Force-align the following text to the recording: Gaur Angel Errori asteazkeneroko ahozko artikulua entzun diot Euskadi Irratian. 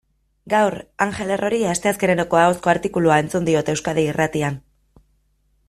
Gaur 0.51 0.75
Angel 1.05 1.33
Errori 1.35 1.59
asteazkeneroko 1.73 2.39
ahozko 2.45 2.71
artikulua 2.75 3.19
entzun 3.25 3.47
diot 3.51 3.73
Euskadi 3.75 4.07
Irratian. 4.15 4.59